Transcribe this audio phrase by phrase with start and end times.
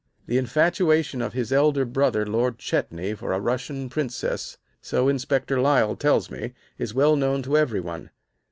[0.25, 5.95] "The infatuation of his elder brother, Lord Chetney, for a Russian princess, so Inspector Lyle
[5.95, 8.09] tells me, is well known to every one.